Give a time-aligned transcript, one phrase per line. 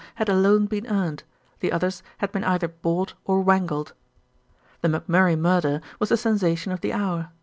[0.15, 1.21] had alone been earned,
[1.59, 3.93] the others had been either bought or wangled.
[4.81, 7.29] The McMurray Murder was the sensation of the hour.